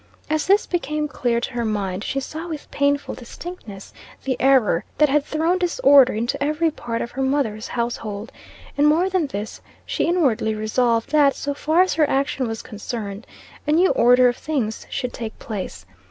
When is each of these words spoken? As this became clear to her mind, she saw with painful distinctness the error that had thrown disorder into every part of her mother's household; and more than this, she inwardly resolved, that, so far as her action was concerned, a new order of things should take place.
As 0.31 0.47
this 0.47 0.65
became 0.65 1.07
clear 1.07 1.39
to 1.39 1.51
her 1.53 1.63
mind, 1.63 2.03
she 2.03 2.19
saw 2.19 2.47
with 2.47 2.71
painful 2.71 3.13
distinctness 3.13 3.93
the 4.23 4.35
error 4.39 4.83
that 4.97 5.09
had 5.09 5.23
thrown 5.23 5.59
disorder 5.59 6.11
into 6.11 6.41
every 6.43 6.71
part 6.71 7.03
of 7.03 7.11
her 7.11 7.21
mother's 7.21 7.67
household; 7.67 8.31
and 8.75 8.87
more 8.87 9.11
than 9.11 9.27
this, 9.27 9.61
she 9.85 10.05
inwardly 10.07 10.55
resolved, 10.55 11.11
that, 11.11 11.35
so 11.35 11.53
far 11.53 11.83
as 11.83 11.93
her 11.93 12.09
action 12.09 12.47
was 12.47 12.63
concerned, 12.63 13.27
a 13.67 13.71
new 13.73 13.91
order 13.91 14.27
of 14.27 14.37
things 14.37 14.87
should 14.89 15.13
take 15.13 15.37
place. 15.37 15.85